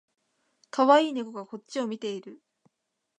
[0.71, 2.41] かわいい猫がこっちを見ている